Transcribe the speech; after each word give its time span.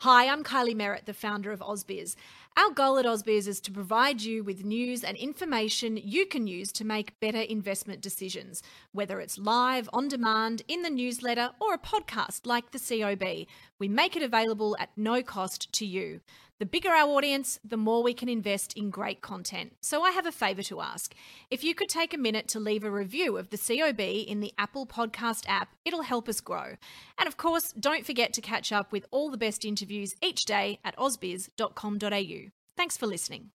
Hi, 0.00 0.28
I'm 0.28 0.44
Kylie 0.44 0.76
Merritt, 0.76 1.06
the 1.06 1.14
founder 1.14 1.52
of 1.52 1.60
Ausbiz. 1.60 2.16
Our 2.54 2.68
goal 2.68 2.98
at 2.98 3.06
Ausbiz 3.06 3.48
is 3.48 3.62
to 3.62 3.72
provide 3.72 4.20
you 4.20 4.44
with 4.44 4.62
news 4.62 5.02
and 5.02 5.16
information 5.16 5.96
you 5.96 6.26
can 6.26 6.46
use 6.46 6.70
to 6.72 6.84
make 6.84 7.18
better 7.18 7.40
investment 7.40 8.02
decisions, 8.02 8.62
whether 8.92 9.20
it's 9.20 9.38
live, 9.38 9.88
on 9.94 10.08
demand, 10.08 10.60
in 10.68 10.82
the 10.82 10.90
newsletter, 10.90 11.48
or 11.58 11.72
a 11.72 11.78
podcast 11.78 12.44
like 12.44 12.72
the 12.72 12.78
COB. 12.78 13.46
We 13.78 13.88
make 13.88 14.16
it 14.16 14.22
available 14.22 14.76
at 14.78 14.90
no 14.98 15.22
cost 15.22 15.72
to 15.72 15.86
you. 15.86 16.20
The 16.58 16.64
bigger 16.64 16.88
our 16.88 17.08
audience, 17.08 17.58
the 17.62 17.76
more 17.76 18.02
we 18.02 18.14
can 18.14 18.30
invest 18.30 18.72
in 18.72 18.88
great 18.88 19.20
content. 19.20 19.74
So 19.82 20.02
I 20.02 20.12
have 20.12 20.24
a 20.24 20.32
favour 20.32 20.62
to 20.64 20.80
ask. 20.80 21.14
If 21.50 21.62
you 21.62 21.74
could 21.74 21.90
take 21.90 22.14
a 22.14 22.18
minute 22.18 22.48
to 22.48 22.60
leave 22.60 22.82
a 22.82 22.90
review 22.90 23.36
of 23.36 23.50
the 23.50 23.58
COB 23.58 24.00
in 24.00 24.40
the 24.40 24.54
Apple 24.56 24.86
Podcast 24.86 25.44
app, 25.48 25.74
it'll 25.84 26.02
help 26.02 26.30
us 26.30 26.40
grow. 26.40 26.76
And 27.18 27.28
of 27.28 27.36
course, 27.36 27.72
don't 27.72 28.06
forget 28.06 28.32
to 28.32 28.40
catch 28.40 28.72
up 28.72 28.90
with 28.90 29.04
all 29.10 29.30
the 29.30 29.36
best 29.36 29.66
interviews 29.66 30.14
each 30.22 30.46
day 30.46 30.78
at 30.82 30.96
ausbiz.com.au. 30.96 32.50
Thanks 32.74 32.96
for 32.96 33.06
listening. 33.06 33.50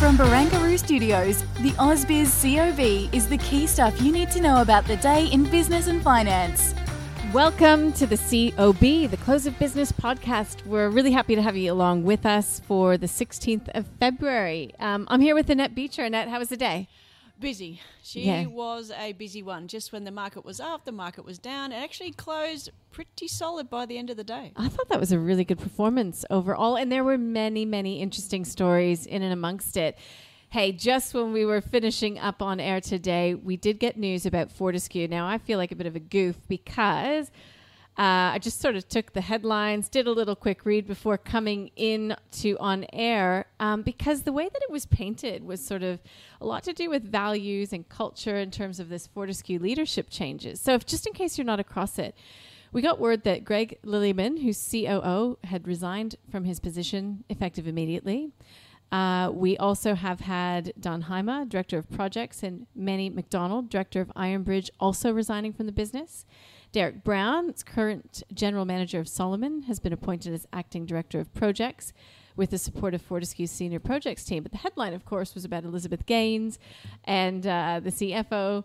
From 0.00 0.16
Barangaroo 0.16 0.78
Studios, 0.78 1.42
the 1.60 1.70
Ausbiz 1.78 2.42
COB 2.42 3.14
is 3.14 3.28
the 3.28 3.38
key 3.38 3.68
stuff 3.68 4.02
you 4.02 4.10
need 4.10 4.32
to 4.32 4.40
know 4.40 4.62
about 4.62 4.84
the 4.86 4.96
day 4.96 5.26
in 5.26 5.44
business 5.44 5.86
and 5.86 6.02
finance. 6.02 6.74
Welcome 7.32 7.92
to 7.92 8.06
the 8.08 8.16
COB, 8.16 9.08
the 9.08 9.16
Close 9.18 9.46
of 9.46 9.56
Business 9.58 9.92
podcast. 9.92 10.66
We're 10.66 10.88
really 10.90 11.12
happy 11.12 11.36
to 11.36 11.42
have 11.42 11.56
you 11.56 11.72
along 11.72 12.02
with 12.02 12.26
us 12.26 12.60
for 12.66 12.96
the 12.96 13.06
16th 13.06 13.68
of 13.74 13.86
February. 14.00 14.72
Um, 14.80 15.06
I'm 15.08 15.20
here 15.20 15.36
with 15.36 15.48
Annette 15.48 15.74
Beecher. 15.74 16.02
Annette, 16.02 16.28
how 16.28 16.38
was 16.40 16.48
the 16.48 16.56
day? 16.56 16.88
busy. 17.38 17.80
She 18.02 18.24
Yeah. 18.26 18.44
was 18.48 18.90
a 18.90 19.12
busy 19.14 19.42
one. 19.42 19.66
Just 19.66 19.92
when 19.92 20.04
the 20.04 20.10
market 20.10 20.44
was 20.44 20.60
up, 20.60 20.84
the 20.84 20.92
market 20.92 21.24
was 21.24 21.38
down. 21.38 21.72
It 21.72 21.76
actually 21.76 22.10
closed 22.12 22.68
pretty 22.92 23.28
solid 23.28 23.70
by 23.70 23.86
the 23.86 23.96
end 23.96 24.10
of 24.10 24.18
the 24.18 24.24
day. 24.24 24.52
I 24.56 24.68
thought 24.68 24.90
that 24.90 25.00
was 25.00 25.10
a 25.10 25.18
really 25.18 25.44
good 25.44 25.58
performance 25.58 26.22
overall, 26.28 26.76
and 26.76 26.92
there 26.92 27.02
were 27.02 27.16
many, 27.16 27.64
many 27.64 27.98
interesting 28.02 28.44
stories 28.44 29.06
in 29.06 29.22
and 29.22 29.32
amongst 29.32 29.78
it. 29.78 29.96
Hey, 30.52 30.72
just 30.72 31.14
when 31.14 31.32
we 31.32 31.44
were 31.44 31.60
finishing 31.60 32.18
up 32.18 32.42
on 32.42 32.58
air 32.58 32.80
today, 32.80 33.34
we 33.34 33.56
did 33.56 33.78
get 33.78 33.96
news 33.96 34.26
about 34.26 34.50
Fortescue. 34.50 35.06
Now, 35.06 35.28
I 35.28 35.38
feel 35.38 35.58
like 35.58 35.70
a 35.70 35.76
bit 35.76 35.86
of 35.86 35.94
a 35.94 36.00
goof 36.00 36.34
because 36.48 37.28
uh, 37.96 38.34
I 38.34 38.40
just 38.42 38.60
sort 38.60 38.74
of 38.74 38.88
took 38.88 39.12
the 39.12 39.20
headlines, 39.20 39.88
did 39.88 40.08
a 40.08 40.10
little 40.10 40.34
quick 40.34 40.66
read 40.66 40.88
before 40.88 41.16
coming 41.18 41.70
in 41.76 42.16
to 42.40 42.56
on 42.58 42.84
air, 42.92 43.46
um, 43.60 43.82
because 43.82 44.22
the 44.22 44.32
way 44.32 44.48
that 44.52 44.60
it 44.60 44.72
was 44.72 44.86
painted 44.86 45.44
was 45.44 45.64
sort 45.64 45.84
of 45.84 46.00
a 46.40 46.46
lot 46.46 46.64
to 46.64 46.72
do 46.72 46.90
with 46.90 47.04
values 47.04 47.72
and 47.72 47.88
culture 47.88 48.36
in 48.36 48.50
terms 48.50 48.80
of 48.80 48.88
this 48.88 49.06
Fortescue 49.06 49.60
leadership 49.60 50.10
changes. 50.10 50.60
So, 50.60 50.74
if 50.74 50.84
just 50.84 51.06
in 51.06 51.12
case 51.12 51.38
you're 51.38 51.44
not 51.44 51.60
across 51.60 51.96
it, 51.96 52.16
we 52.72 52.82
got 52.82 52.98
word 52.98 53.22
that 53.22 53.44
Greg 53.44 53.78
Lilleyman, 53.84 54.42
who's 54.42 54.68
COO, 54.68 55.38
had 55.44 55.68
resigned 55.68 56.16
from 56.28 56.42
his 56.42 56.58
position 56.58 57.22
effective 57.28 57.68
immediately. 57.68 58.32
Uh, 58.92 59.30
we 59.32 59.56
also 59.56 59.94
have 59.94 60.20
had 60.20 60.72
Don 60.78 61.04
Heima, 61.04 61.48
Director 61.48 61.78
of 61.78 61.88
Projects, 61.90 62.42
and 62.42 62.66
Manny 62.74 63.08
McDonald, 63.08 63.70
Director 63.70 64.00
of 64.00 64.08
Ironbridge, 64.16 64.68
also 64.80 65.12
resigning 65.12 65.52
from 65.52 65.66
the 65.66 65.72
business. 65.72 66.26
Derek 66.72 67.04
Brown, 67.04 67.52
current 67.64 68.22
General 68.32 68.64
Manager 68.64 69.00
of 69.00 69.08
Solomon, 69.08 69.62
has 69.62 69.80
been 69.80 69.92
appointed 69.92 70.32
as 70.32 70.46
Acting 70.52 70.86
Director 70.86 71.20
of 71.20 71.32
Projects 71.34 71.92
with 72.36 72.50
the 72.50 72.58
support 72.58 72.94
of 72.94 73.02
Fortescue's 73.02 73.50
senior 73.50 73.80
projects 73.80 74.24
team. 74.24 74.42
But 74.42 74.52
the 74.52 74.58
headline, 74.58 74.94
of 74.94 75.04
course, 75.04 75.34
was 75.34 75.44
about 75.44 75.64
Elizabeth 75.64 76.06
Gaines 76.06 76.58
and 77.04 77.46
uh, 77.46 77.80
the 77.82 77.90
CFO 77.90 78.64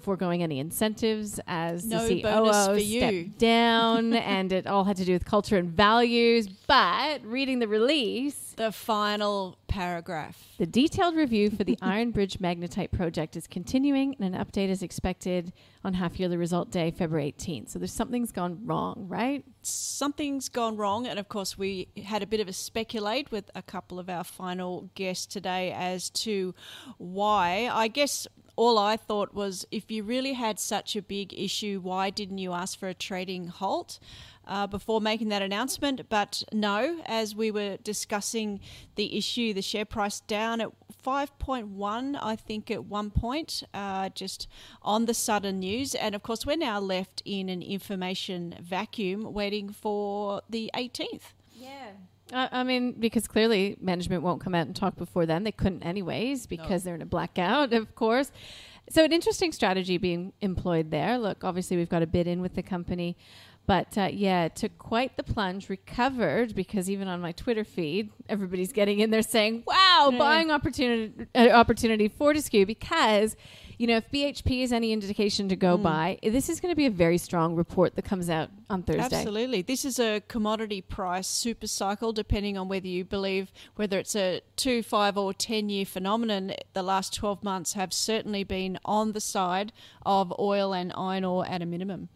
foregoing 0.00 0.42
any 0.42 0.58
incentives 0.58 1.40
as 1.46 1.84
No 1.84 2.06
the 2.06 2.22
COO 2.22 2.76
you. 2.78 3.00
stepped 3.00 3.38
down, 3.38 4.12
and 4.14 4.52
it 4.52 4.66
all 4.66 4.84
had 4.84 4.96
to 4.98 5.04
do 5.04 5.12
with 5.12 5.24
culture 5.24 5.56
and 5.56 5.70
values. 5.70 6.46
But 6.48 7.24
reading 7.24 7.58
the 7.58 7.68
release, 7.68 8.54
The 8.56 8.72
final 8.72 9.58
paragraph. 9.68 10.42
the 10.58 10.66
detailed 10.66 11.16
review 11.16 11.50
for 11.50 11.64
the 11.64 11.78
Iron 11.80 12.10
Bridge 12.10 12.38
Magnetite 12.38 12.90
project 12.92 13.36
is 13.36 13.46
continuing, 13.46 14.14
and 14.20 14.34
an 14.34 14.44
update 14.44 14.68
is 14.68 14.82
expected 14.82 15.52
on 15.84 15.94
half 15.94 16.20
yearly 16.20 16.36
result 16.36 16.70
day, 16.70 16.90
February 16.90 17.34
18th. 17.36 17.70
So 17.70 17.78
there's 17.78 17.92
something's 17.92 18.30
gone 18.32 18.60
wrong, 18.64 19.06
right? 19.08 19.44
Something's 19.62 20.48
gone 20.48 20.76
wrong, 20.76 21.06
and 21.06 21.18
of 21.18 21.28
course, 21.28 21.56
we 21.58 21.88
had 22.04 22.22
a 22.22 22.26
bit 22.26 22.40
of 22.40 22.48
a 22.48 22.52
speculate 22.52 23.30
with 23.30 23.50
a 23.54 23.62
couple 23.62 23.98
of 23.98 24.08
our 24.08 24.24
final 24.24 24.90
guests 24.94 25.26
today 25.26 25.72
as 25.72 26.10
to 26.10 26.54
why. 26.98 27.68
I 27.72 27.88
guess 27.88 28.26
all 28.56 28.78
I 28.78 28.96
thought 28.96 29.34
was 29.34 29.66
if 29.70 29.90
you 29.90 30.02
really 30.02 30.34
had 30.34 30.58
such 30.58 30.96
a 30.96 31.02
big 31.02 31.32
issue, 31.34 31.80
why 31.82 32.10
didn't 32.10 32.38
you 32.38 32.52
ask 32.52 32.78
for 32.78 32.88
a 32.88 32.94
trading 32.94 33.48
halt? 33.48 33.98
Uh, 34.44 34.66
before 34.66 35.00
making 35.00 35.28
that 35.28 35.40
announcement, 35.40 36.00
but 36.08 36.42
no, 36.52 37.00
as 37.06 37.32
we 37.32 37.48
were 37.52 37.76
discussing 37.84 38.58
the 38.96 39.16
issue, 39.16 39.54
the 39.54 39.62
share 39.62 39.84
price 39.84 40.18
down 40.18 40.60
at 40.60 40.68
5.1, 41.04 42.18
I 42.20 42.34
think, 42.34 42.68
at 42.68 42.84
one 42.84 43.10
point, 43.12 43.62
uh, 43.72 44.08
just 44.08 44.48
on 44.82 45.06
the 45.06 45.14
sudden 45.14 45.60
news. 45.60 45.94
And 45.94 46.16
of 46.16 46.24
course, 46.24 46.44
we're 46.44 46.56
now 46.56 46.80
left 46.80 47.22
in 47.24 47.48
an 47.48 47.62
information 47.62 48.56
vacuum 48.60 49.32
waiting 49.32 49.70
for 49.70 50.42
the 50.50 50.72
18th. 50.74 51.34
Uh, 52.32 52.48
I 52.50 52.64
mean, 52.64 52.92
because 52.92 53.28
clearly 53.28 53.76
management 53.80 54.22
won't 54.22 54.40
come 54.40 54.54
out 54.54 54.66
and 54.66 54.74
talk 54.74 54.96
before 54.96 55.26
then. 55.26 55.44
They 55.44 55.52
couldn't, 55.52 55.82
anyways, 55.82 56.46
because 56.46 56.82
they're 56.82 56.94
in 56.94 57.02
a 57.02 57.06
blackout, 57.06 57.72
of 57.72 57.94
course. 57.94 58.32
So, 58.90 59.04
an 59.04 59.12
interesting 59.12 59.52
strategy 59.52 59.98
being 59.98 60.32
employed 60.40 60.90
there. 60.90 61.18
Look, 61.18 61.44
obviously, 61.44 61.76
we've 61.76 61.88
got 61.88 62.02
a 62.02 62.06
bid 62.06 62.26
in 62.26 62.40
with 62.40 62.54
the 62.54 62.62
company. 62.62 63.16
But 63.64 63.96
uh, 63.96 64.08
yeah, 64.12 64.44
it 64.44 64.56
took 64.56 64.76
quite 64.78 65.16
the 65.16 65.22
plunge, 65.22 65.68
recovered 65.68 66.54
because 66.54 66.90
even 66.90 67.06
on 67.06 67.20
my 67.20 67.32
Twitter 67.32 67.62
feed, 67.62 68.10
everybody's 68.28 68.72
getting 68.72 68.98
in 68.98 69.10
there 69.10 69.22
saying, 69.22 69.62
wow, 69.66 70.12
buying 70.18 70.50
opportunity, 70.50 71.26
uh, 71.34 71.48
opportunity 71.50 72.08
Fortescue 72.08 72.66
because, 72.66 73.36
you 73.78 73.86
know, 73.86 73.96
if 73.96 74.10
BHP 74.10 74.62
is 74.62 74.72
any 74.72 74.92
indication 74.92 75.48
to 75.48 75.56
go 75.56 75.76
mm. 75.76 75.82
by, 75.82 76.18
this 76.22 76.48
is 76.48 76.60
going 76.60 76.72
to 76.72 76.76
be 76.76 76.86
a 76.86 76.90
very 76.90 77.18
strong 77.18 77.54
report 77.54 77.96
that 77.96 78.02
comes 78.02 78.28
out 78.28 78.50
on 78.68 78.82
Thursday. 78.82 79.16
Absolutely. 79.16 79.62
This 79.62 79.84
is 79.84 79.98
a 79.98 80.22
commodity 80.28 80.80
price 80.80 81.26
super 81.26 81.66
cycle, 81.66 82.12
depending 82.12 82.56
on 82.56 82.68
whether 82.68 82.86
you 82.86 83.04
believe 83.04 83.52
whether 83.76 83.98
it's 83.98 84.14
a 84.14 84.40
two, 84.56 84.82
five, 84.82 85.16
or 85.16 85.32
10 85.32 85.68
year 85.68 85.84
phenomenon. 85.84 86.54
The 86.72 86.82
last 86.82 87.14
12 87.14 87.42
months 87.42 87.72
have 87.74 87.92
certainly 87.92 88.44
been 88.44 88.78
on 88.84 89.12
the 89.12 89.20
side 89.20 89.72
of 90.04 90.32
oil 90.38 90.72
and 90.72 90.92
iron 90.96 91.24
ore 91.24 91.46
at 91.46 91.62
a 91.62 91.66
minimum. 91.66 92.08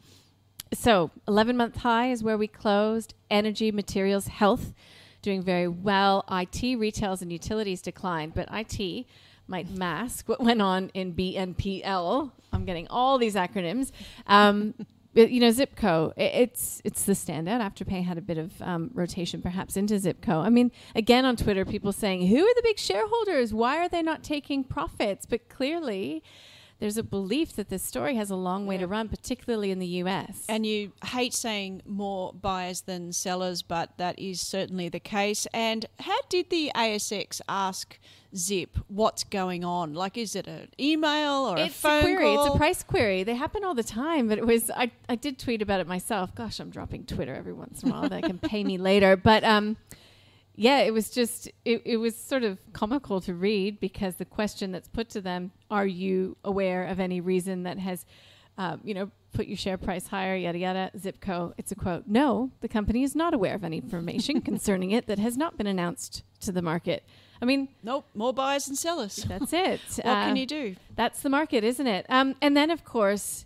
So, 0.73 1.11
11 1.28 1.56
month 1.56 1.77
high 1.77 2.11
is 2.11 2.25
where 2.25 2.37
we 2.37 2.49
closed. 2.49 3.15
Energy, 3.31 3.71
materials, 3.71 4.27
health 4.27 4.73
doing 5.23 5.43
very 5.43 5.69
well. 5.69 6.25
IT, 6.31 6.77
retails, 6.78 7.23
and 7.23 7.33
utilities 7.33 7.83
declined, 7.83 8.34
but 8.34 8.49
IT 8.53 9.06
might 9.49 9.71
mask 9.71 10.29
what 10.29 10.41
went 10.41 10.61
on 10.62 10.91
in 10.95 11.12
BNPL. 11.15 12.31
I'm 12.53 12.65
getting 12.65 12.87
all 12.89 13.19
these 13.19 13.35
acronyms. 13.35 13.91
Um, 14.26 14.75
you 15.15 15.41
know, 15.41 15.49
Zipco, 15.49 16.12
i- 16.19 16.20
it's 16.20 16.82
it's 16.85 17.05
the 17.05 17.15
standout. 17.15 17.61
Afterpay 17.62 18.05
had 18.05 18.19
a 18.19 18.20
bit 18.20 18.37
of 18.38 18.61
um, 18.61 18.91
rotation, 18.93 19.41
perhaps 19.41 19.76
into 19.76 19.94
Zipco. 19.94 20.44
I 20.44 20.50
mean, 20.50 20.70
again 20.94 21.25
on 21.25 21.37
Twitter, 21.37 21.65
people 21.65 21.93
saying, 21.93 22.26
"Who 22.26 22.37
are 22.44 22.55
the 22.55 22.62
big 22.62 22.79
shareholders? 22.79 23.55
Why 23.55 23.79
are 23.79 23.88
they 23.88 24.03
not 24.03 24.23
taking 24.23 24.62
profits?" 24.65 25.25
But 25.25 25.49
clearly, 25.49 26.23
there's 26.78 26.99
a 26.99 27.02
belief 27.02 27.55
that 27.56 27.70
this 27.70 27.82
story 27.82 28.17
has 28.17 28.31
a 28.31 28.37
long 28.37 28.67
way 28.67 28.76
to 28.76 28.87
run, 28.87 29.08
particularly 29.08 29.70
in 29.70 29.78
the 29.78 29.87
U.S. 29.87 30.44
And 30.49 30.67
you 30.67 30.93
hate 31.05 31.32
saying 31.32 31.82
more 31.87 32.32
buyers 32.34 32.82
than 32.82 33.12
sellers, 33.12 33.62
but 33.62 33.96
that 33.96 34.19
is 34.19 34.40
certainly 34.40 34.88
the 34.88 35.00
case. 35.00 35.46
And 35.55 35.87
how 36.00 36.19
did 36.28 36.50
the 36.50 36.70
ASX 36.75 37.40
ask 37.49 37.99
Zip 38.34 38.76
what's 38.88 39.25
going 39.25 39.64
on? 39.64 39.94
Like, 39.94 40.19
is 40.19 40.37
it 40.37 40.46
an 40.46 40.69
email 40.78 41.46
or 41.46 41.58
it's 41.58 41.75
a 41.75 41.78
phone 41.78 42.00
a 42.00 42.02
query. 42.02 42.25
call? 42.25 42.46
It's 42.46 42.55
a 42.55 42.58
price 42.58 42.82
query. 42.82 43.22
They 43.22 43.34
happen 43.34 43.64
all 43.64 43.75
the 43.75 43.82
time, 43.82 44.29
but 44.29 44.37
it 44.37 44.46
was 44.46 44.70
I, 44.70 44.90
I 45.08 45.14
did 45.14 45.38
tweet 45.38 45.62
about 45.62 45.81
it 45.81 45.87
myself. 45.87 46.34
Gosh, 46.34 46.61
I'm 46.61 46.70
dropping 46.70 47.05
Twitter 47.06 47.34
every 47.34 47.55
once 47.55 47.82
in 47.82 47.90
a 47.90 47.93
while. 47.93 48.08
they 48.08 48.20
can 48.20 48.38
pay 48.38 48.62
me 48.64 48.76
later. 48.76 49.17
But 49.17 49.44
um, 49.44 49.79
yeah, 50.56 50.81
it 50.81 50.93
was 50.93 51.11
just 51.11 51.49
it, 51.64 51.82
it 51.85 51.99
was 51.99 52.17
sort 52.17 52.43
of 52.43 52.58
comical 52.73 53.20
to 53.23 53.35
read 53.35 53.79
because 53.79 54.17
the 54.17 54.25
question 54.25 54.73
that's 54.73 54.88
put 54.88 55.08
to 55.11 55.20
them, 55.20 55.53
are 55.70 55.87
you 55.87 56.37
aware 56.44 56.87
of 56.87 56.99
any 56.99 57.20
reason 57.20 57.62
that 57.64 57.79
has 57.79 58.05
um, 58.58 58.81
you 58.85 58.94
know, 58.94 59.11
put 59.32 59.47
your 59.47 59.56
share 59.56 59.76
price 59.76 60.06
higher, 60.06 60.35
yada 60.35 60.58
yada. 60.58 60.91
Zipco, 60.97 61.53
it's 61.58 61.73
a 61.73 61.75
quote. 61.75 62.05
No, 62.06 62.50
the 62.61 62.69
company 62.69 63.03
is 63.03 63.14
not 63.14 63.35
aware 63.35 63.55
of 63.55 63.64
any 63.64 63.79
information 63.79 64.41
concerning 64.41 64.93
it 64.93 65.06
that 65.06 65.19
has 65.19 65.37
not 65.37 65.56
been 65.56 65.67
announced 65.67 66.23
to 66.41 66.53
the 66.53 66.62
market. 66.62 67.05
I 67.41 67.44
mean, 67.44 67.69
nope, 67.82 68.06
more 68.14 68.32
buyers 68.32 68.67
and 68.67 68.79
sellers. 68.79 69.17
That's 69.17 69.53
it. 69.53 69.81
what 69.97 70.06
uh, 70.06 70.25
can 70.25 70.37
you 70.37 70.47
do? 70.47 70.76
That's 70.94 71.20
the 71.20 71.29
market, 71.29 71.64
isn't 71.64 71.87
it? 71.87 72.06
Um, 72.08 72.35
and 72.41 72.56
then, 72.56 72.70
of 72.70 72.85
course, 72.85 73.44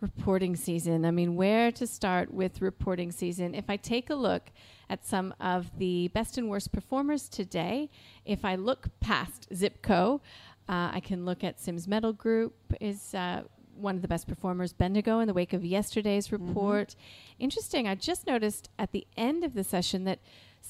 reporting 0.00 0.56
season. 0.56 1.04
I 1.04 1.12
mean, 1.12 1.36
where 1.36 1.70
to 1.72 1.86
start 1.86 2.34
with 2.34 2.60
reporting 2.60 3.12
season? 3.12 3.54
If 3.54 3.70
I 3.70 3.76
take 3.76 4.10
a 4.10 4.16
look 4.16 4.50
at 4.90 5.06
some 5.06 5.32
of 5.40 5.78
the 5.78 6.08
best 6.08 6.36
and 6.36 6.50
worst 6.50 6.72
performers 6.72 7.28
today, 7.28 7.88
if 8.26 8.44
I 8.44 8.56
look 8.56 8.88
past 9.00 9.48
Zipco, 9.50 10.20
uh, 10.68 10.90
I 10.92 11.00
can 11.00 11.24
look 11.24 11.44
at 11.44 11.60
Sims 11.60 11.86
Metal 11.86 12.12
Group 12.12 12.54
is 12.80 13.14
uh, 13.14 13.44
one 13.76 13.94
of 13.94 14.02
the 14.02 14.08
best 14.08 14.26
performers, 14.26 14.72
Bendigo, 14.72 15.20
in 15.20 15.28
the 15.28 15.32
wake 15.32 15.52
of 15.52 15.64
yesterday's 15.64 16.28
mm-hmm. 16.28 16.48
report. 16.48 16.88
Mm-hmm. 16.88 17.44
Interesting. 17.44 17.88
I 17.88 17.94
just 17.94 18.26
noticed 18.26 18.68
at 18.78 18.90
the 18.90 19.06
end 19.16 19.44
of 19.44 19.54
the 19.54 19.64
session 19.64 20.04
that 20.04 20.18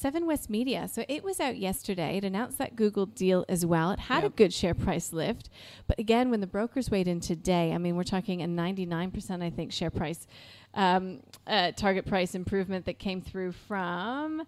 Seven 0.00 0.25
West 0.25 0.49
Media, 0.49 0.88
so 0.88 1.05
it 1.11 1.23
was 1.23 1.41
out 1.41 1.58
yesterday. 1.58 2.17
It 2.17 2.25
announced 2.25 2.56
that 2.56 2.75
Google 2.75 3.05
deal 3.05 3.44
as 3.50 3.67
well. 3.67 3.91
It 3.91 3.99
had 3.99 4.23
yep. 4.23 4.32
a 4.32 4.35
good 4.35 4.50
share 4.50 4.73
price 4.73 5.12
lift. 5.12 5.50
But 5.87 5.99
again, 5.99 6.31
when 6.31 6.41
the 6.41 6.47
brokers 6.47 6.91
weighed 6.91 7.06
in 7.06 7.20
today, 7.20 7.75
I 7.75 7.76
mean, 7.76 7.97
we're 7.97 8.05
talking 8.05 8.41
a 8.41 8.47
99%, 8.47 9.43
I 9.43 9.50
think, 9.50 9.73
share 9.73 9.91
price, 9.91 10.26
um, 10.73 11.20
uh, 11.47 11.73
target 11.73 12.06
price 12.06 12.35
improvement 12.35 12.87
that 12.87 12.99
came 12.99 13.20
through 13.20 13.52
from 13.52 14.47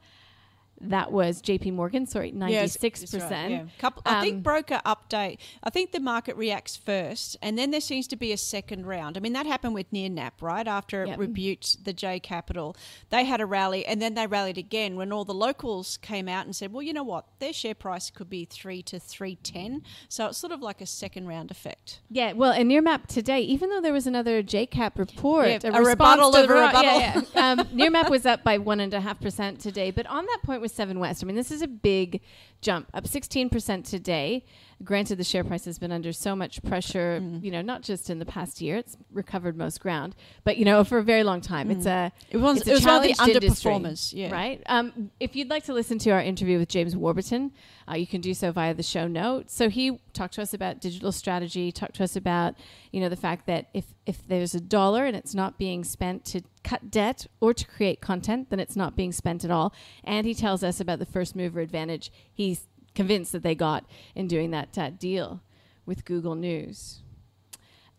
that 0.82 1.12
was 1.12 1.40
JP 1.40 1.74
Morgan, 1.74 2.06
sorry, 2.06 2.32
96%. 2.32 2.50
Yes, 2.50 3.14
right, 3.14 3.50
yeah. 3.50 3.64
Couple, 3.78 4.02
I 4.04 4.20
think 4.20 4.36
um, 4.36 4.40
broker 4.42 4.80
update, 4.84 5.38
I 5.62 5.70
think 5.70 5.92
the 5.92 6.00
market 6.00 6.36
reacts 6.36 6.76
first 6.76 7.36
and 7.42 7.56
then 7.56 7.70
there 7.70 7.80
seems 7.80 8.06
to 8.08 8.16
be 8.16 8.32
a 8.32 8.36
second 8.36 8.86
round. 8.86 9.16
I 9.16 9.20
mean, 9.20 9.32
that 9.34 9.46
happened 9.46 9.74
with 9.74 9.90
Nearmap, 9.92 10.32
right? 10.40 10.66
After 10.66 11.04
yep. 11.04 11.16
it 11.16 11.20
rebuked 11.20 11.84
the 11.84 11.92
J 11.92 12.20
Capital. 12.20 12.76
They 13.10 13.24
had 13.24 13.40
a 13.40 13.46
rally 13.46 13.86
and 13.86 14.02
then 14.02 14.14
they 14.14 14.26
rallied 14.26 14.58
again 14.58 14.96
when 14.96 15.12
all 15.12 15.24
the 15.24 15.34
locals 15.34 15.96
came 15.98 16.28
out 16.28 16.46
and 16.46 16.54
said, 16.54 16.72
well, 16.72 16.82
you 16.82 16.92
know 16.92 17.04
what? 17.04 17.26
Their 17.38 17.52
share 17.52 17.74
price 17.74 18.10
could 18.10 18.28
be 18.28 18.44
3 18.44 18.82
to 18.82 18.98
310. 18.98 19.82
So 20.08 20.26
it's 20.26 20.38
sort 20.38 20.52
of 20.52 20.60
like 20.60 20.80
a 20.80 20.86
second 20.86 21.26
round 21.26 21.50
effect. 21.50 22.00
Yeah, 22.10 22.32
well, 22.32 22.52
and 22.52 22.70
Nearmap 22.70 23.06
today, 23.06 23.40
even 23.40 23.70
though 23.70 23.80
there 23.80 23.92
was 23.92 24.06
another 24.06 24.42
JCap 24.42 24.98
report, 24.98 25.48
yeah, 25.48 25.58
a, 25.64 25.80
a 25.80 25.84
rebuttal 25.84 26.34
of 26.34 26.50
a 26.50 26.52
rebuttal. 26.52 26.82
Yeah, 26.82 27.22
yeah. 27.34 27.50
um, 27.52 27.58
Nearmap 27.68 28.10
was 28.10 28.26
up 28.26 28.42
by 28.42 28.58
1.5% 28.58 29.58
today. 29.58 29.90
But 29.90 30.06
on 30.06 30.26
that 30.26 30.40
point 30.42 30.60
was 30.60 30.71
Seven 30.72 30.98
West. 30.98 31.22
I 31.22 31.26
mean, 31.26 31.36
this 31.36 31.50
is 31.50 31.62
a 31.62 31.68
big 31.68 32.20
jump, 32.60 32.88
up 32.94 33.04
16% 33.04 33.88
today. 33.88 34.44
Granted, 34.84 35.16
the 35.16 35.24
share 35.24 35.44
price 35.44 35.64
has 35.64 35.78
been 35.78 35.92
under 35.92 36.12
so 36.12 36.34
much 36.34 36.62
pressure, 36.62 37.20
mm. 37.22 37.42
you 37.42 37.50
know, 37.50 37.62
not 37.62 37.82
just 37.82 38.10
in 38.10 38.18
the 38.18 38.26
past 38.26 38.60
year, 38.60 38.76
it's 38.76 38.96
recovered 39.12 39.56
most 39.56 39.80
ground, 39.80 40.14
but, 40.44 40.56
you 40.56 40.64
know, 40.64 40.82
for 40.84 40.98
a 40.98 41.02
very 41.02 41.22
long 41.22 41.40
time. 41.40 41.68
Mm. 41.68 41.76
It's 41.76 41.86
a, 41.86 42.12
it 42.30 42.38
was, 42.38 42.58
it's 42.58 42.66
a 42.66 42.70
it 42.70 42.74
was 42.74 42.84
one 42.86 42.96
of 42.96 43.02
the 43.02 43.14
underperformers, 43.14 44.12
yeah. 44.14 44.32
right? 44.32 44.62
Um, 44.66 45.10
if 45.20 45.36
you'd 45.36 45.50
like 45.50 45.64
to 45.64 45.72
listen 45.72 45.98
to 46.00 46.10
our 46.10 46.20
interview 46.20 46.58
with 46.58 46.68
James 46.68 46.96
Warburton, 46.96 47.52
uh, 47.88 47.94
you 47.94 48.06
can 48.06 48.20
do 48.20 48.34
so 48.34 48.52
via 48.52 48.74
the 48.74 48.82
show 48.82 49.06
notes. 49.06 49.54
So 49.54 49.68
he 49.68 50.00
talked 50.12 50.34
to 50.34 50.42
us 50.42 50.54
about 50.54 50.80
digital 50.80 51.12
strategy, 51.12 51.72
talked 51.72 51.96
to 51.96 52.04
us 52.04 52.16
about, 52.16 52.54
you 52.90 53.00
know, 53.00 53.08
the 53.08 53.16
fact 53.16 53.46
that 53.46 53.68
if, 53.74 53.86
if 54.06 54.26
there's 54.26 54.54
a 54.54 54.60
dollar 54.60 55.04
and 55.04 55.16
it's 55.16 55.34
not 55.34 55.58
being 55.58 55.84
spent 55.84 56.24
to 56.26 56.42
cut 56.64 56.90
debt 56.90 57.26
or 57.40 57.52
to 57.52 57.66
create 57.66 58.00
content, 58.00 58.50
then 58.50 58.60
it's 58.60 58.76
not 58.76 58.96
being 58.96 59.12
spent 59.12 59.44
at 59.44 59.50
all. 59.50 59.74
And 60.04 60.26
he 60.26 60.34
tells 60.34 60.62
us 60.62 60.80
about 60.80 60.98
the 60.98 61.06
first 61.06 61.34
mover 61.34 61.60
advantage 61.60 62.12
he's 62.32 62.68
convinced 62.94 63.32
that 63.32 63.42
they 63.42 63.54
got 63.54 63.84
in 64.14 64.26
doing 64.26 64.50
that 64.50 64.76
uh, 64.78 64.90
deal 64.90 65.40
with 65.86 66.04
Google 66.04 66.34
News. 66.34 67.01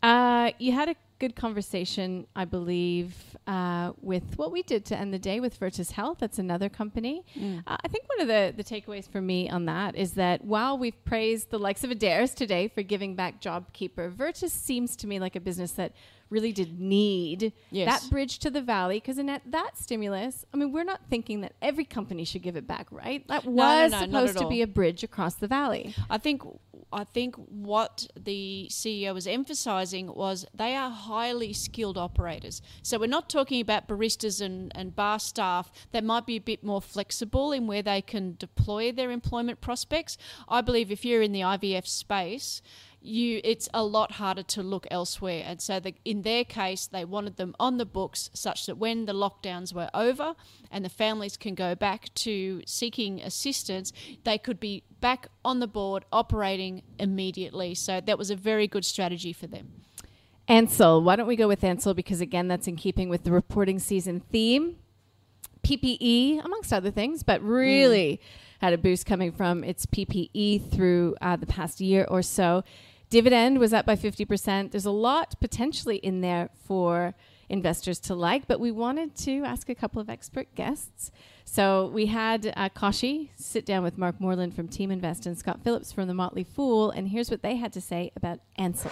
Uh, 0.04 0.52
you 0.60 0.74
had 0.74 0.90
a 0.90 0.96
good 1.20 1.36
conversation, 1.38 2.28
I 2.36 2.44
believe, 2.44 3.16
uh, 3.48 3.94
with 4.02 4.38
what 4.38 4.52
we 4.52 4.62
did 4.62 4.84
to 4.88 4.98
end 4.98 5.14
the 5.14 5.20
day 5.20 5.40
with 5.40 5.56
Virtus 5.56 5.92
Health. 5.92 6.18
That's 6.20 6.38
another 6.38 6.68
company. 6.68 7.24
Mm. 7.40 7.64
Uh, 7.66 7.78
I 7.82 7.88
think 7.88 8.10
one 8.10 8.20
of 8.20 8.28
the, 8.28 8.54
the 8.56 8.64
takeaways 8.64 9.10
for 9.10 9.22
me 9.22 9.50
on 9.50 9.64
that 9.66 9.96
is 9.96 10.14
that 10.14 10.44
while 10.44 10.78
we've 10.78 11.06
praised 11.06 11.50
the 11.50 11.58
likes 11.58 11.86
of 11.86 11.92
Adairs 11.92 12.34
today 12.34 12.68
for 12.68 12.82
giving 12.82 13.16
back 13.16 13.40
JobKeeper, 13.40 14.12
Virtus 14.12 14.52
seems 14.52 14.98
to 14.98 15.08
me 15.08 15.18
like 15.18 15.38
a 15.38 15.40
business 15.40 15.72
that 15.74 15.94
really 16.30 16.52
did 16.52 16.80
need 16.80 17.54
yes. 17.72 18.02
that 18.02 18.10
bridge 18.10 18.40
to 18.40 18.50
the 18.50 18.62
valley 18.62 18.98
because 18.98 19.18
in 19.18 19.28
that, 19.28 19.44
that 19.46 19.78
stimulus, 19.78 20.46
I 20.54 20.58
mean, 20.58 20.74
we're 20.74 20.84
not 20.84 21.00
thinking 21.10 21.42
that 21.42 21.54
every 21.62 21.86
company 21.86 22.26
should 22.26 22.42
give 22.42 22.58
it 22.58 22.68
back, 22.68 22.88
right? 22.92 23.26
That 23.30 23.46
was 23.46 23.92
no, 23.92 24.00
no, 24.00 24.06
supposed 24.06 24.40
to 24.40 24.50
be 24.50 24.62
a 24.62 24.68
bridge 24.68 25.04
across 25.04 25.36
the 25.36 25.48
valley. 25.48 25.96
I 26.10 26.18
think 26.18 26.42
I 26.94 27.04
think 27.04 27.36
what 27.36 28.08
the 28.18 28.68
CEO 28.70 29.14
was 29.14 29.28
emphasizing 29.28 30.14
was 30.14 30.46
they 30.54 30.76
are 30.76 30.90
highly 30.90 31.52
skilled 31.54 31.98
operators. 31.98 32.62
So 32.82 33.00
we're 33.00 33.08
not 33.08 33.30
talking 33.30 33.62
about 33.62 33.88
baristas 33.88 34.42
and, 34.42 34.72
and 34.76 34.96
bar 34.96 35.20
staff 35.20 35.72
that 35.92 36.04
might 36.04 36.26
be 36.26 36.36
a 36.36 36.42
bit 36.42 36.64
more 36.64 36.82
flexible 36.82 37.52
in 37.52 37.68
where 37.68 37.82
they 37.82 38.02
can 38.02 38.36
deploy 38.38 38.92
their 38.92 39.12
employment 39.12 39.60
prospects. 39.60 40.18
I 40.48 40.62
believe 40.62 40.92
if 40.92 41.04
you're 41.04 41.22
in 41.22 41.32
the 41.32 41.42
IVF 41.42 41.88
space, 41.88 42.62
you 43.04 43.42
it's 43.44 43.68
a 43.74 43.84
lot 43.84 44.14
harder 44.14 44.44
to 44.44 44.64
look 44.64 44.88
elsewhere. 44.90 45.44
And 45.46 45.62
so 45.62 45.80
the, 45.80 45.94
in 46.06 46.22
their 46.22 46.44
case 46.44 46.88
they 46.88 47.04
wanted 47.06 47.38
them 47.38 47.56
on 47.60 47.78
the 47.78 47.86
books 47.86 48.30
such 48.34 48.66
that 48.66 48.78
when 48.78 49.06
the 49.06 49.14
lockdowns 49.14 49.74
were 49.74 49.90
over 49.94 50.36
and 50.72 50.86
the 50.86 50.90
families 50.90 51.36
can 51.36 51.54
go 51.54 51.76
back 51.76 52.14
to 52.16 52.62
seeking 52.66 53.22
assistance 53.22 53.92
they 54.24 54.38
could 54.38 54.60
be 54.60 54.84
back 55.02 55.28
on 55.44 55.60
the 55.60 55.68
board 55.68 56.06
operating 56.12 56.82
immediately. 56.98 57.76
So 57.76 58.00
that 58.02 58.18
was 58.18 58.32
a 58.32 58.36
very 58.36 58.68
good 58.68 58.86
strategy 58.86 59.34
for 59.34 59.48
them. 59.48 59.72
Ansell, 60.48 61.02
why 61.02 61.16
don't 61.16 61.28
we 61.28 61.36
go 61.36 61.48
with 61.48 61.64
Ansell? 61.64 61.94
Because 61.94 62.22
again 62.22 62.48
that's 62.48 62.68
in 62.68 62.78
keeping 62.78 63.10
with 63.10 63.24
the 63.24 63.32
reporting 63.32 63.80
season 63.80 64.22
theme. 64.32 64.78
PPE 65.64 66.44
amongst 66.44 66.74
other 66.74 66.92
things 66.92 67.24
but 67.24 67.42
really 67.42 68.20
mm. 68.22 68.62
had 68.62 68.74
a 68.74 68.78
boost 68.78 69.06
coming 69.06 69.32
from 69.32 69.64
its 69.64 69.86
PPE 69.86 70.72
through 70.72 71.16
uh, 71.22 71.36
the 71.36 71.46
past 71.46 71.82
year 71.82 72.06
or 72.10 72.22
so. 72.22 72.64
Dividend 73.14 73.60
was 73.60 73.74
up 73.74 73.86
by 73.86 73.96
50%. 73.96 74.72
There's 74.72 74.88
a 74.88 74.90
lot 74.90 75.40
potentially 75.40 75.98
in 75.98 76.22
there 76.22 76.50
for 76.66 77.14
investors 77.48 78.00
to 78.00 78.16
like, 78.16 78.48
but 78.48 78.60
we 78.60 78.72
wanted 78.72 79.16
to 79.18 79.44
ask 79.44 79.70
a 79.70 79.76
couple 79.76 80.02
of 80.02 80.10
expert 80.10 80.48
guests. 80.56 81.12
So 81.46 81.92
we 81.94 82.08
had 82.08 82.52
uh, 82.58 82.70
Koshi 82.70 83.30
sit 83.36 83.68
down 83.68 83.84
with 83.84 84.00
Mark 84.00 84.20
Moreland 84.20 84.56
from 84.56 84.68
Team 84.68 84.90
Invest 84.90 85.28
and 85.28 85.38
Scott 85.38 85.60
Phillips 85.64 85.92
from 85.92 86.08
the 86.08 86.16
Motley 86.16 86.44
Fool, 86.44 86.90
and 86.90 87.08
here's 87.08 87.30
what 87.30 87.44
they 87.44 87.56
had 87.56 87.72
to 87.74 87.82
say 87.82 88.12
about 88.16 88.40
Ansell. 88.56 88.90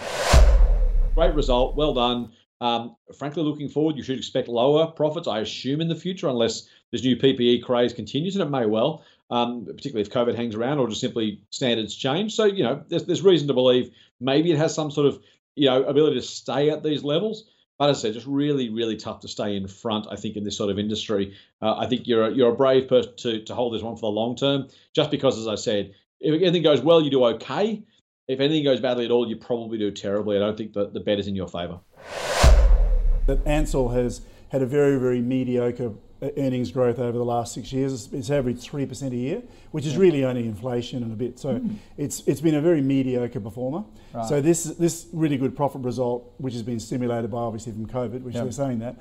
Great 1.16 1.34
result, 1.34 1.74
well 1.74 1.92
done. 1.92 2.30
Um, 2.60 2.94
frankly, 3.18 3.42
looking 3.42 3.68
forward, 3.68 3.96
you 3.96 4.04
should 4.04 4.18
expect 4.18 4.46
lower 4.46 4.86
profits, 4.86 5.26
I 5.26 5.40
assume, 5.40 5.80
in 5.80 5.88
the 5.88 5.96
future, 5.96 6.28
unless 6.28 6.68
this 6.92 7.02
new 7.02 7.16
PPE 7.16 7.64
craze 7.64 7.92
continues, 7.92 8.36
and 8.36 8.44
it 8.44 8.50
may 8.50 8.66
well 8.66 9.02
um, 9.32 9.64
particularly 9.64 10.02
if 10.02 10.10
COVID 10.10 10.36
hangs 10.36 10.54
around 10.54 10.78
or 10.78 10.86
just 10.88 11.00
simply 11.00 11.40
standards 11.48 11.96
change. 11.96 12.34
So, 12.34 12.44
you 12.44 12.62
know, 12.62 12.84
there's, 12.88 13.06
there's 13.06 13.22
reason 13.22 13.48
to 13.48 13.54
believe 13.54 13.90
maybe 14.20 14.52
it 14.52 14.58
has 14.58 14.74
some 14.74 14.90
sort 14.90 15.06
of, 15.06 15.18
you 15.56 15.70
know, 15.70 15.82
ability 15.84 16.16
to 16.16 16.22
stay 16.22 16.68
at 16.68 16.82
these 16.82 17.02
levels. 17.02 17.48
But 17.78 17.88
as 17.88 17.98
I 17.98 18.00
said, 18.02 18.12
just 18.12 18.26
really, 18.26 18.68
really 18.68 18.96
tough 18.96 19.20
to 19.20 19.28
stay 19.28 19.56
in 19.56 19.66
front, 19.66 20.06
I 20.10 20.16
think, 20.16 20.36
in 20.36 20.44
this 20.44 20.54
sort 20.54 20.70
of 20.70 20.78
industry. 20.78 21.34
Uh, 21.62 21.76
I 21.78 21.86
think 21.86 22.06
you're 22.06 22.26
a, 22.26 22.30
you're 22.30 22.52
a 22.52 22.54
brave 22.54 22.88
person 22.88 23.14
to, 23.16 23.42
to 23.44 23.54
hold 23.54 23.72
this 23.72 23.82
one 23.82 23.96
for 23.96 24.02
the 24.02 24.08
long 24.08 24.36
term, 24.36 24.68
just 24.94 25.10
because, 25.10 25.38
as 25.38 25.48
I 25.48 25.54
said, 25.54 25.94
if 26.20 26.34
anything 26.34 26.62
goes 26.62 26.82
well, 26.82 27.00
you 27.00 27.10
do 27.10 27.24
okay. 27.24 27.82
If 28.28 28.38
anything 28.38 28.64
goes 28.64 28.80
badly 28.80 29.06
at 29.06 29.10
all, 29.10 29.26
you 29.26 29.36
probably 29.36 29.78
do 29.78 29.90
terribly. 29.90 30.36
I 30.36 30.40
don't 30.40 30.58
think 30.58 30.74
that 30.74 30.92
the 30.92 31.00
bet 31.00 31.18
is 31.18 31.26
in 31.26 31.34
your 31.34 31.48
favour. 31.48 31.80
That 33.26 33.40
Ansell 33.46 33.88
has 33.88 34.20
had 34.50 34.60
a 34.60 34.66
very, 34.66 34.98
very 34.98 35.22
mediocre 35.22 35.94
earnings 36.36 36.70
growth 36.70 36.98
over 36.98 37.18
the 37.18 37.24
last 37.24 37.54
six 37.54 37.72
years. 37.72 38.08
It's 38.12 38.30
averaged 38.30 38.62
three 38.62 38.86
percent 38.86 39.12
a 39.12 39.16
year, 39.16 39.42
which 39.72 39.86
is 39.86 39.96
really 39.96 40.24
only 40.24 40.46
inflation 40.46 41.02
and 41.02 41.12
a 41.12 41.16
bit. 41.16 41.38
So 41.38 41.58
mm. 41.58 41.76
it's 41.96 42.22
it's 42.26 42.40
been 42.40 42.54
a 42.54 42.60
very 42.60 42.80
mediocre 42.80 43.40
performer. 43.40 43.84
Right. 44.14 44.28
So 44.28 44.40
this 44.40 44.64
this 44.64 45.08
really 45.12 45.36
good 45.36 45.56
profit 45.56 45.82
result, 45.82 46.32
which 46.38 46.54
has 46.54 46.62
been 46.62 46.80
stimulated 46.80 47.30
by 47.30 47.38
obviously 47.38 47.72
from 47.72 47.86
COVID, 47.86 48.22
which 48.22 48.34
yep. 48.34 48.44
they're 48.44 48.52
saying 48.52 48.78
that. 48.80 48.96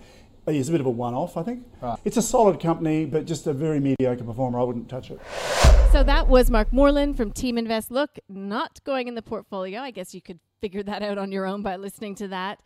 Is 0.48 0.70
a 0.70 0.72
bit 0.72 0.82
of 0.82 0.88
a 0.88 0.90
one-off, 0.90 1.38
I 1.38 1.44
think. 1.44 1.68
Right. 1.82 2.00
It's 2.04 2.18
a 2.18 2.22
solid 2.22 2.60
company, 2.60 3.06
but 3.06 3.26
just 3.26 3.46
a 3.46 3.54
very 3.54 3.80
mediocre 3.80 4.24
performer. 4.24 4.60
I 4.60 4.64
wouldn't 4.64 4.90
touch 4.90 5.12
it. 5.12 5.20
So 5.92 6.04
that 6.04 6.28
was 6.28 6.50
Mark 6.50 6.74
Moreland 6.74 7.16
from 7.16 7.32
Team 7.32 7.60
Invest. 7.60 7.92
Look, 7.92 8.18
not 8.28 8.84
going 8.84 9.08
in 9.08 9.14
the 9.14 9.22
portfolio. 9.22 9.82
I 9.82 9.92
guess 9.92 10.16
you 10.16 10.22
could 10.22 10.40
figure 10.60 10.82
that 10.82 11.04
out 11.04 11.20
on 11.20 11.32
your 11.32 11.46
own 11.46 11.62
by 11.62 11.76
listening 11.76 12.16
to 12.16 12.28
that. 12.30 12.60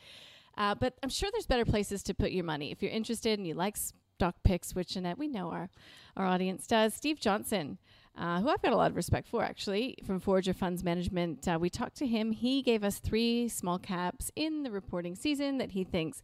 Uh, 0.58 0.74
but 0.74 0.94
I'm 1.04 1.10
sure 1.10 1.30
there's 1.34 1.48
better 1.48 1.66
places 1.66 2.02
to 2.04 2.14
put 2.14 2.32
your 2.32 2.46
money. 2.46 2.72
If 2.72 2.82
you're 2.82 2.92
interested 2.92 3.38
and 3.38 3.46
you 3.46 3.56
like 3.56 3.76
stock 4.16 4.36
picks, 4.44 4.74
which 4.74 4.96
Annette, 4.96 5.18
we 5.18 5.28
know 5.28 5.52
our, 5.52 5.70
our 6.16 6.26
audience 6.26 6.66
does. 6.66 6.94
Steve 6.94 7.20
Johnson, 7.20 7.78
uh, 8.18 8.40
who 8.40 8.50
I've 8.50 8.62
got 8.62 8.72
a 8.72 8.78
lot 8.78 8.92
of 8.92 8.96
respect 8.96 9.28
for, 9.28 9.44
actually, 9.44 9.98
from 10.06 10.22
Forager 10.22 10.54
Funds 10.54 10.84
Management. 10.86 11.46
Uh, 11.48 11.58
we 11.60 11.70
talked 11.70 11.98
to 11.98 12.08
him. 12.08 12.32
He 12.32 12.62
gave 12.62 12.82
us 12.84 13.00
three 13.00 13.50
small 13.50 13.78
caps 13.78 14.32
in 14.36 14.64
the 14.64 14.72
reporting 14.72 15.16
season 15.16 15.58
that 15.58 15.72
he 15.72 15.84
thinks 15.84 16.22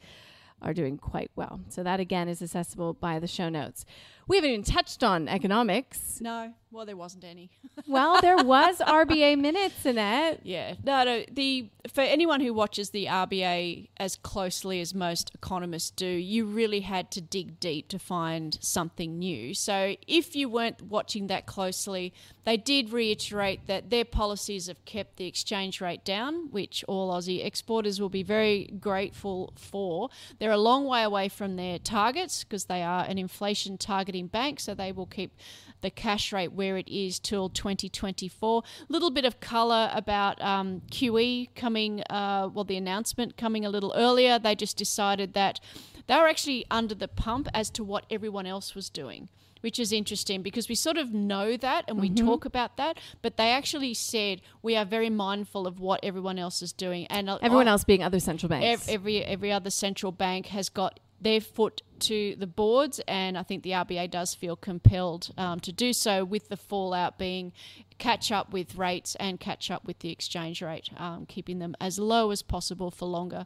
are 0.61 0.73
doing 0.73 0.97
quite 0.97 1.31
well. 1.35 1.59
So 1.67 1.83
that 1.83 1.99
again 1.99 2.29
is 2.29 2.41
accessible 2.41 2.93
by 2.93 3.19
the 3.19 3.27
show 3.27 3.49
notes. 3.49 3.83
We 4.25 4.37
haven't 4.37 4.51
even 4.51 4.63
touched 4.63 5.03
on 5.03 5.27
economics. 5.27 6.19
No, 6.21 6.53
well, 6.71 6.85
there 6.85 6.95
wasn't 6.95 7.25
any. 7.25 7.49
well, 7.87 8.21
there 8.21 8.37
was 8.37 8.79
RBA 8.79 9.37
minutes 9.37 9.85
in 9.85 9.97
it. 9.97 10.39
Yeah, 10.43 10.75
no, 10.83 11.03
no. 11.03 11.23
The 11.29 11.69
for 11.93 12.01
anyone 12.01 12.39
who 12.39 12.53
watches 12.53 12.91
the 12.91 13.07
RBA 13.07 13.89
as 13.97 14.15
closely 14.15 14.79
as 14.79 14.93
most 14.93 15.31
economists 15.35 15.91
do, 15.91 16.07
you 16.07 16.45
really 16.45 16.81
had 16.81 17.11
to 17.11 17.21
dig 17.21 17.59
deep 17.59 17.89
to 17.89 17.99
find 17.99 18.57
something 18.61 19.19
new. 19.19 19.53
So 19.53 19.95
if 20.07 20.35
you 20.35 20.47
weren't 20.47 20.81
watching 20.81 21.27
that 21.27 21.45
closely, 21.45 22.13
they 22.45 22.55
did 22.57 22.91
reiterate 22.91 23.67
that 23.67 23.89
their 23.89 24.05
policies 24.05 24.67
have 24.67 24.83
kept 24.85 25.17
the 25.17 25.27
exchange 25.27 25.81
rate 25.81 26.05
down, 26.05 26.49
which 26.51 26.85
all 26.87 27.11
Aussie 27.11 27.45
exporters 27.45 27.99
will 27.99 28.09
be 28.09 28.23
very 28.23 28.65
grateful 28.79 29.53
for. 29.55 30.09
They're 30.39 30.51
a 30.51 30.57
long 30.57 30.85
way 30.85 31.03
away 31.03 31.27
from 31.27 31.55
their 31.57 31.79
targets 31.79 32.43
because 32.43 32.65
they 32.65 32.81
are 32.81 33.03
an 33.03 33.17
inflation 33.17 33.77
targeting 33.77 34.27
bank, 34.27 34.59
so 34.59 34.73
they 34.73 34.91
will 34.91 35.05
keep 35.05 35.37
the 35.81 35.89
cash 35.89 36.31
rate 36.31 36.53
where 36.61 36.77
it 36.77 36.87
is 36.87 37.17
till 37.19 37.49
2024. 37.49 38.61
A 38.87 38.93
little 38.93 39.09
bit 39.09 39.25
of 39.25 39.39
colour 39.39 39.89
about 39.93 40.39
um, 40.41 40.81
QE 40.91 41.49
coming, 41.55 42.01
uh, 42.09 42.49
well, 42.53 42.63
the 42.63 42.77
announcement 42.77 43.35
coming 43.35 43.65
a 43.65 43.69
little 43.69 43.91
earlier. 43.95 44.37
They 44.37 44.53
just 44.53 44.77
decided 44.77 45.33
that 45.33 45.59
they 46.05 46.15
were 46.15 46.27
actually 46.27 46.65
under 46.69 46.93
the 46.93 47.07
pump 47.07 47.47
as 47.55 47.71
to 47.71 47.83
what 47.83 48.05
everyone 48.11 48.45
else 48.45 48.75
was 48.75 48.91
doing. 48.91 49.29
Which 49.61 49.79
is 49.79 49.91
interesting 49.93 50.41
because 50.43 50.67
we 50.69 50.75
sort 50.75 50.97
of 50.97 51.13
know 51.13 51.55
that 51.57 51.85
and 51.87 51.99
we 52.01 52.09
Mm-hmm. 52.09 52.25
talk 52.27 52.45
about 52.45 52.77
that, 52.77 52.97
but 53.21 53.37
they 53.37 53.49
actually 53.51 53.93
said 53.93 54.41
we 54.63 54.75
are 54.75 54.85
very 54.85 55.09
mindful 55.11 55.65
of 55.67 55.79
what 55.79 55.99
everyone 56.03 56.37
else 56.39 56.61
is 56.63 56.73
doing, 56.73 57.05
and 57.07 57.29
Everyone 57.29 57.67
I- 57.67 57.71
else 57.71 57.83
being 57.83 58.03
other 58.03 58.19
central 58.19 58.49
banks. 58.49 58.87
Every 58.89 59.23
every 59.23 59.51
other 59.51 59.69
central 59.71 60.11
bank 60.11 60.47
has 60.47 60.67
got 60.69 60.99
their 61.21 61.39
foot 61.41 61.83
to 62.01 62.35
the 62.37 62.47
boards, 62.47 62.99
and 63.07 63.37
I 63.37 63.43
think 63.43 63.63
the 63.63 63.71
RBA 63.71 64.11
does 64.11 64.33
feel 64.35 64.55
compelled 64.55 65.31
um, 65.37 65.59
to 65.61 65.71
do 65.71 65.93
so. 65.93 66.23
With 66.23 66.49
the 66.49 66.57
fallout 66.57 67.17
being 67.17 67.53
catch 68.01 68.31
up 68.31 68.51
with 68.51 68.75
rates 68.75 69.15
and 69.19 69.39
catch 69.39 69.69
up 69.69 69.85
with 69.85 69.99
the 69.99 70.09
exchange 70.09 70.61
rate, 70.63 70.89
um, 70.97 71.23
keeping 71.27 71.59
them 71.59 71.75
as 71.79 71.99
low 71.99 72.31
as 72.31 72.41
possible 72.41 72.89
for 72.89 73.05
longer. 73.05 73.45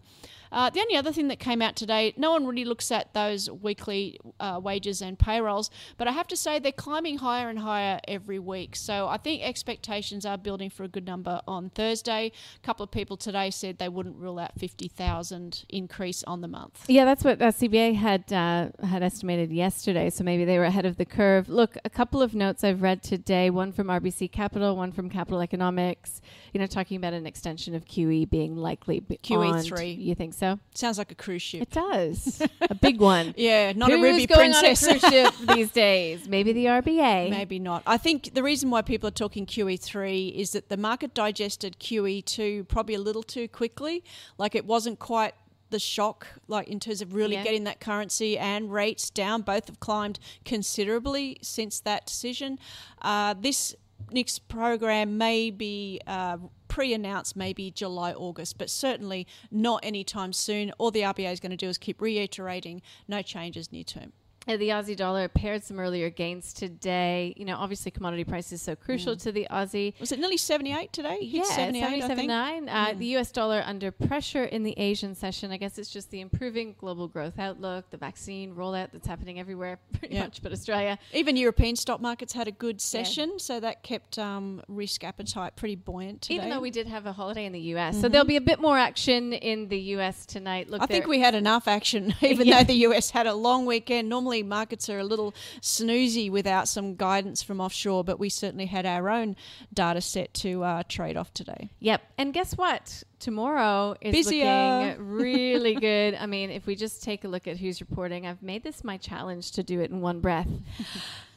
Uh, 0.49 0.69
the 0.69 0.79
only 0.79 0.95
other 0.95 1.11
thing 1.11 1.27
that 1.27 1.39
came 1.39 1.61
out 1.61 1.75
today, 1.75 2.13
no 2.15 2.31
one 2.31 2.47
really 2.47 2.63
looks 2.63 2.89
at 2.89 3.13
those 3.13 3.51
weekly 3.51 4.17
uh, 4.39 4.57
wages 4.63 5.01
and 5.01 5.19
payrolls, 5.19 5.69
but 5.97 6.07
I 6.07 6.13
have 6.13 6.27
to 6.29 6.37
say 6.37 6.57
they're 6.59 6.71
climbing 6.71 7.17
higher 7.17 7.49
and 7.49 7.59
higher 7.59 7.99
every 8.07 8.39
week. 8.39 8.77
So 8.77 9.09
I 9.09 9.17
think 9.17 9.43
expectations 9.43 10.25
are 10.25 10.37
building 10.37 10.69
for 10.69 10.85
a 10.85 10.87
good 10.87 11.05
number 11.05 11.41
on 11.45 11.69
Thursday. 11.71 12.31
A 12.55 12.65
couple 12.65 12.85
of 12.85 12.91
people 12.91 13.17
today 13.17 13.49
said 13.49 13.77
they 13.77 13.89
wouldn't 13.89 14.15
rule 14.15 14.39
out 14.39 14.57
50,000 14.57 15.65
increase 15.67 16.23
on 16.23 16.39
the 16.39 16.47
month. 16.47 16.85
Yeah, 16.87 17.03
that's 17.03 17.25
what 17.25 17.41
uh, 17.41 17.51
CBA 17.51 17.95
had 17.95 18.31
uh, 18.45 18.85
had 18.85 19.03
estimated 19.03 19.51
yesterday. 19.51 20.09
So 20.09 20.23
maybe 20.23 20.45
they 20.45 20.57
were 20.57 20.65
ahead 20.65 20.85
of 20.85 20.97
the 20.97 21.05
curve. 21.05 21.49
Look, 21.49 21.77
a 21.83 21.89
couple 21.89 22.21
of 22.21 22.35
notes 22.35 22.63
I've 22.63 22.81
read 22.81 23.01
today. 23.03 23.49
One 23.49 23.71
from 23.71 23.87
RBC 23.87 24.31
Capital, 24.31 24.75
one 24.75 24.91
from 24.91 25.09
Capital 25.09 25.41
Economics. 25.41 26.21
You 26.53 26.59
know, 26.59 26.67
talking 26.67 26.97
about 26.97 27.13
an 27.13 27.25
extension 27.25 27.75
of 27.75 27.85
QE 27.85 28.29
being 28.29 28.55
likely 28.55 28.99
beyond. 28.99 29.23
QE3. 29.23 29.97
You 29.97 30.15
think 30.15 30.33
so? 30.33 30.59
Sounds 30.73 30.97
like 30.97 31.11
a 31.11 31.15
cruise 31.15 31.41
ship. 31.41 31.63
It 31.63 31.71
does. 31.71 32.41
a 32.61 32.75
big 32.75 32.99
one. 32.99 33.33
Yeah, 33.45 33.73
not 33.73 33.91
Who's 33.91 33.99
a 33.99 34.03
Ruby 34.03 34.25
going 34.25 34.53
princess. 34.53 34.87
on 34.87 34.95
a 34.95 34.99
cruise 34.99 35.11
ship 35.11 35.33
these 35.55 35.71
days? 35.71 36.27
Maybe 36.27 36.53
the 36.53 36.65
RBA. 36.65 37.29
Maybe 37.29 37.59
not. 37.59 37.83
I 37.85 37.97
think 37.97 38.33
the 38.33 38.41
reason 38.41 38.69
why 38.69 38.81
people 38.81 39.07
are 39.07 39.11
talking 39.11 39.45
QE3 39.45 40.33
is 40.33 40.51
that 40.51 40.69
the 40.69 40.77
market 40.77 41.13
digested 41.13 41.77
QE2 41.79 42.67
probably 42.67 42.95
a 42.95 42.99
little 42.99 43.23
too 43.23 43.47
quickly. 43.47 44.03
Like 44.37 44.55
it 44.55 44.65
wasn't 44.65 44.99
quite 44.99 45.33
the 45.69 45.79
shock, 45.79 46.27
like 46.47 46.67
in 46.67 46.79
terms 46.79 47.01
of 47.01 47.13
really 47.13 47.35
Yeah. 47.35 47.43
getting 47.43 47.63
that 47.65 47.79
currency 47.79 48.37
and 48.37 48.71
rates 48.71 49.09
down. 49.09 49.41
Both 49.41 49.67
have 49.67 49.79
climbed 49.79 50.19
considerably 50.43 51.37
since 51.41 51.79
that 51.81 52.05
decision. 52.05 52.59
Uh, 53.01 53.33
this 53.37 53.75
next 54.11 54.47
program 54.47 55.17
may 55.17 55.49
be 55.49 55.99
uh, 56.05 56.37
pre-announced 56.67 57.35
maybe 57.35 57.71
July, 57.71 58.11
August, 58.13 58.57
but 58.57 58.69
certainly 58.69 59.25
not 59.49 59.79
anytime 59.83 60.33
soon. 60.33 60.71
All 60.77 60.91
the 60.91 61.01
RBA 61.01 61.31
is 61.31 61.39
going 61.39 61.51
to 61.51 61.57
do 61.57 61.69
is 61.69 61.77
keep 61.77 62.01
reiterating 62.01 62.81
no 63.07 63.21
changes 63.21 63.71
near 63.71 63.83
term. 63.83 64.11
Uh, 64.47 64.57
the 64.57 64.69
Aussie 64.69 64.95
dollar 64.95 65.27
paired 65.27 65.63
some 65.63 65.79
earlier 65.79 66.09
gains 66.11 66.53
today. 66.53 67.33
You 67.35 67.45
know, 67.45 67.55
obviously 67.57 67.89
commodity 67.89 68.23
prices 68.23 68.61
so 68.61 68.75
crucial 68.75 69.15
to 69.17 69.31
the 69.31 69.47
Aussie. 69.49 69.99
Was 69.99 70.11
it 70.11 70.19
nearly 70.19 70.37
78 70.37 70.93
today? 70.93 71.17
Hit 71.25 71.29
Yeah, 71.29 71.43
78, 71.43 72.03
I 72.03 72.15
think. 72.15 72.29
77.9. 72.31 72.67
Uh, 72.69 72.93
The 72.93 73.05
US 73.17 73.31
dollar 73.31 73.63
under 73.65 73.91
pressure 73.91 74.43
in 74.43 74.61
the 74.61 74.77
Asian 74.77 75.15
session. 75.15 75.51
I 75.51 75.57
guess 75.57 75.79
it's 75.79 75.89
just 75.89 76.11
the 76.11 76.21
improving 76.21 76.75
global 76.77 77.07
growth 77.07 77.39
outlook, 77.39 77.89
the 77.89 77.97
vaccine 77.97 78.53
rollout 78.53 78.89
that's 78.91 79.07
happening 79.07 79.39
everywhere, 79.39 79.79
pretty 79.99 80.13
Yeah. 80.13 80.23
much, 80.25 80.43
but 80.43 80.51
Australia. 80.51 80.99
Even 81.13 81.35
European 81.37 81.75
stock 81.75 81.99
markets 81.99 82.33
had 82.33 82.47
a 82.47 82.51
good 82.51 82.79
session, 82.79 83.39
so 83.39 83.59
that 83.59 83.81
kept 83.81 84.19
um, 84.19 84.61
risk 84.67 85.03
appetite 85.03 85.55
pretty 85.55 85.75
buoyant 85.75 86.21
today. 86.21 86.35
Even 86.35 86.49
though 86.51 86.59
we 86.59 86.69
did 86.71 86.85
have 86.87 87.07
a 87.07 87.13
holiday 87.13 87.45
in 87.45 87.51
the 87.53 87.59
US. 87.75 87.99
So 87.99 88.09
there'll 88.09 88.27
be 88.27 88.35
a 88.37 88.41
bit 88.41 88.59
more 88.59 88.77
action 88.77 89.33
in 89.33 89.69
the 89.69 89.79
US 89.95 90.25
tonight. 90.27 90.69
Look, 90.69 90.83
I 90.83 90.85
think 90.85 91.07
we 91.07 91.19
had 91.19 91.33
enough 91.33 91.67
action, 91.67 92.13
even 92.21 92.45
Yeah. 92.45 92.59
though 92.59 92.65
the 92.65 92.79
US 92.89 93.09
had 93.09 93.25
a 93.25 93.33
long 93.33 93.65
weekend. 93.65 94.07
Normally, 94.07 94.34
markets 94.43 94.89
are 94.89 94.99
a 94.99 95.03
little 95.03 95.33
snoozy 95.61 96.29
without 96.29 96.67
some 96.67 96.95
guidance 96.95 97.43
from 97.43 97.61
offshore, 97.61 98.03
but 98.03 98.19
we 98.19 98.29
certainly 98.29 98.65
had 98.65 98.85
our 98.85 99.09
own 99.09 99.35
data 99.73 100.01
set 100.01 100.33
to 100.35 100.63
uh, 100.63 100.83
trade 100.87 101.17
off 101.17 101.33
today. 101.33 101.69
Yep. 101.79 102.01
And 102.17 102.33
guess 102.33 102.57
what? 102.57 103.03
Tomorrow 103.19 103.95
is 104.01 104.25
looking 104.25 104.95
really 104.99 105.75
good. 105.75 106.15
I 106.15 106.25
mean, 106.25 106.49
if 106.49 106.65
we 106.65 106.75
just 106.75 107.03
take 107.03 107.23
a 107.23 107.27
look 107.27 107.47
at 107.47 107.57
who's 107.57 107.81
reporting, 107.81 108.27
I've 108.27 108.41
made 108.41 108.63
this 108.63 108.83
my 108.83 108.97
challenge 108.97 109.51
to 109.53 109.63
do 109.63 109.81
it 109.81 109.91
in 109.91 110.01
one 110.01 110.19
breath. 110.19 110.47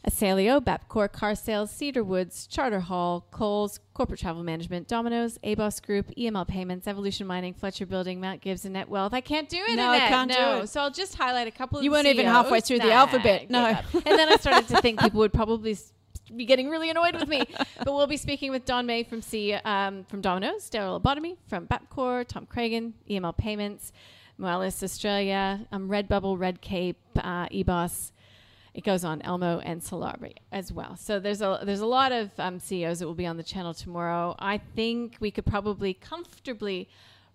Asaleo, 0.09 0.61
Bapcor, 0.61 1.11
Car 1.11 1.35
Sales, 1.35 1.71
Cedar 1.71 2.05
Woods, 2.05 2.47
Charter 2.47 2.81
Hall, 2.81 3.27
Coles, 3.31 3.81
Corporate 3.95 4.21
Travel 4.21 4.43
Management, 4.43 4.89
Domino's, 4.89 5.39
EBOS 5.45 5.85
Group, 5.85 6.11
EML 6.17 6.47
Payments, 6.47 6.87
Evolution 6.87 7.27
Mining, 7.27 7.53
Fletcher 7.53 7.85
Building, 7.85 8.21
Mount 8.21 8.41
Gibbs, 8.41 8.65
and 8.65 8.75
Net 8.75 8.89
Wealth. 8.89 9.13
I 9.13 9.21
can't 9.21 9.49
do 9.49 9.59
it. 9.59 9.77
No, 9.77 9.89
I 9.91 9.99
can't 9.99 10.31
do 10.31 10.39
it. 10.39 10.69
So 10.69 10.81
I'll 10.81 10.91
just 10.91 11.17
highlight 11.17 11.49
a 11.49 11.51
couple 11.51 11.79
of 11.79 11.85
You 11.85 11.91
weren't 11.91 12.07
even 12.07 12.27
halfway 12.27 12.61
through 12.61 12.79
the 12.79 12.93
alphabet, 12.93 13.51
no. 13.51 13.67
And 13.67 14.05
then 14.05 14.33
I 14.33 14.37
started 14.37 14.69
to 14.69 14.81
think 14.81 15.01
people 15.01 15.19
would 15.19 15.33
probably 15.33 15.77
be 16.37 16.45
getting 16.45 16.69
really 16.69 16.91
annoyed 16.91 17.15
with 17.15 17.29
me. 17.29 17.43
but 17.85 17.95
we'll 17.95 18.07
be 18.07 18.17
speaking 18.17 18.51
with 18.51 18.65
Don 18.65 18.87
Meij 18.87 19.07
from 19.09 19.23
C 19.23 19.55
um, 19.55 20.05
from 20.05 20.21
Domino's, 20.21 20.71
Darryl 20.71 21.01
Abotomey 21.01 21.37
from 21.47 21.67
Bapcor, 21.67 22.27
Tom 22.27 22.47
Cregan, 22.47 22.95
EML 23.09 23.37
Payments, 23.37 23.93
Moelis 24.39 24.83
Australia, 24.83 25.67
um, 25.73 25.89
Redbubble, 25.89 26.39
Red 26.39 26.61
Cape, 26.61 26.99
uh, 27.17 27.49
EBOS. 27.49 28.13
It 28.75 28.85
goes 28.85 29.05
on 29.05 29.21
Elmo 29.23 29.59
and 29.61 29.81
Solari 29.81 30.35
as 30.53 30.73
well. 30.73 30.97
So 30.97 31.19
there's 31.19 31.43
a 31.43 31.61
there's 31.65 31.81
a 31.81 31.87
lot 31.87 32.13
of 32.13 32.31
um, 32.39 32.61
CEOs 32.61 33.01
that 33.01 33.07
will 33.07 33.15
be 33.15 33.27
on 33.27 33.37
the 33.37 33.43
channel 33.43 33.75
tomorrow. 33.75 34.37
I 34.39 34.59
think 34.59 35.17
we 35.19 35.31
could 35.31 35.47
probably 35.47 35.95
comfortably 35.95 36.89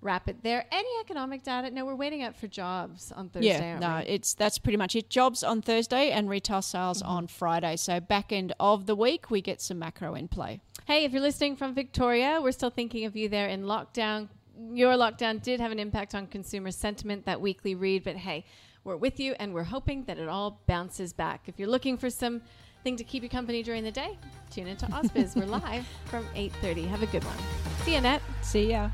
wrap 0.03 0.27
it 0.29 0.43
there. 0.43 0.65
Any 0.71 0.89
economic 1.01 1.43
data? 1.43 1.71
No, 1.71 1.85
we're 1.85 1.95
waiting 1.95 2.21
out 2.23 2.35
for 2.35 2.47
jobs 2.47 3.11
on 3.11 3.29
Thursday. 3.29 3.49
yeah, 3.49 3.79
no, 3.79 3.97
we? 3.97 4.03
it's 4.13 4.33
that's 4.33 4.57
pretty 4.57 4.77
much 4.77 4.95
it. 4.95 5.09
Jobs 5.09 5.43
on 5.43 5.61
Thursday 5.61 6.11
and 6.11 6.29
retail 6.29 6.61
sales 6.61 7.01
Mm-hmm. 7.01 7.11
on 7.11 7.27
Friday. 7.27 7.75
So 7.77 7.99
back 7.99 8.31
end 8.31 8.53
of 8.59 8.85
the 8.85 8.95
week, 8.95 9.31
we 9.31 9.41
get 9.41 9.61
some 9.61 9.79
macro 9.79 10.15
in 10.15 10.27
play. 10.27 10.61
Hey, 10.85 11.05
if 11.05 11.11
you're 11.13 11.21
listening 11.21 11.55
from 11.55 11.73
Victoria, 11.73 12.39
we're 12.41 12.51
still 12.51 12.69
thinking 12.69 13.05
of 13.05 13.15
you 13.15 13.29
there 13.29 13.47
in 13.47 13.63
lockdown. 13.63 14.27
Your 14.73 14.93
lockdown 14.93 15.41
did 15.41 15.59
have 15.59 15.71
an 15.71 15.79
impact 15.79 16.13
on 16.13 16.27
consumer 16.27 16.71
sentiment, 16.71 17.25
that 17.25 17.41
weekly 17.41 17.73
read, 17.73 18.03
but 18.03 18.15
hey, 18.17 18.45
we're 18.83 18.97
with 18.97 19.19
you 19.19 19.33
and 19.39 19.53
we're 19.53 19.63
hoping 19.63 20.03
that 20.05 20.17
it 20.19 20.27
all 20.27 20.61
bounces 20.67 21.13
back. 21.13 21.43
If 21.47 21.57
you're 21.57 21.69
looking 21.69 21.97
for 21.97 22.09
some 22.09 22.41
thing 22.83 22.97
to 22.97 23.03
keep 23.05 23.23
you 23.23 23.29
company 23.29 23.63
during 23.63 23.83
the 23.83 23.91
day, 23.91 24.17
tune 24.51 24.67
into 24.67 24.85
Ausbiz. 24.97 25.35
we're 25.37 25.45
live 25.45 25.87
from 26.05 26.25
8.30. 26.35 26.85
Have 26.89 27.01
a 27.01 27.07
good 27.07 27.23
one. 27.23 27.37
See 27.85 27.91
you, 27.93 27.97
Annette. 27.99 28.21
See 28.41 28.69
ya. 28.71 28.89